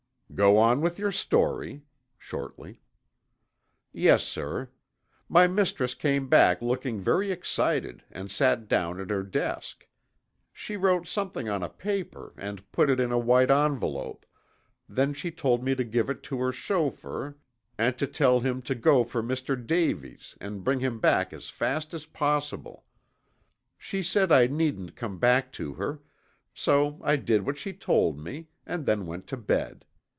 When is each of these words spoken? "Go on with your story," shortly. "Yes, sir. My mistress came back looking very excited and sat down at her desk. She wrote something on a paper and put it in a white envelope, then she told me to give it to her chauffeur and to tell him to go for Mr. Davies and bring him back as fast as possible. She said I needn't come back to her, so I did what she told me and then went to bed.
"Go 0.33 0.57
on 0.57 0.79
with 0.79 0.97
your 0.97 1.11
story," 1.11 1.83
shortly. 2.17 2.79
"Yes, 3.91 4.23
sir. 4.23 4.69
My 5.27 5.45
mistress 5.45 5.93
came 5.93 6.29
back 6.29 6.61
looking 6.61 7.01
very 7.01 7.31
excited 7.33 8.05
and 8.09 8.31
sat 8.31 8.69
down 8.69 8.97
at 9.01 9.09
her 9.09 9.23
desk. 9.23 9.89
She 10.53 10.77
wrote 10.77 11.05
something 11.05 11.49
on 11.49 11.61
a 11.63 11.67
paper 11.67 12.33
and 12.37 12.71
put 12.71 12.89
it 12.89 12.97
in 12.97 13.11
a 13.11 13.19
white 13.19 13.51
envelope, 13.51 14.25
then 14.87 15.13
she 15.13 15.31
told 15.31 15.65
me 15.65 15.75
to 15.75 15.83
give 15.83 16.09
it 16.09 16.23
to 16.23 16.39
her 16.39 16.53
chauffeur 16.53 17.35
and 17.77 17.97
to 17.97 18.07
tell 18.07 18.39
him 18.39 18.61
to 18.61 18.73
go 18.73 19.03
for 19.03 19.21
Mr. 19.21 19.53
Davies 19.57 20.37
and 20.39 20.63
bring 20.63 20.79
him 20.79 21.01
back 21.01 21.33
as 21.33 21.49
fast 21.49 21.93
as 21.93 22.05
possible. 22.05 22.85
She 23.77 24.01
said 24.01 24.31
I 24.31 24.47
needn't 24.47 24.95
come 24.95 25.19
back 25.19 25.51
to 25.51 25.73
her, 25.73 26.01
so 26.53 27.01
I 27.03 27.17
did 27.17 27.45
what 27.45 27.57
she 27.57 27.73
told 27.73 28.17
me 28.17 28.47
and 28.65 28.85
then 28.85 29.05
went 29.05 29.27
to 29.27 29.35
bed. 29.37 29.83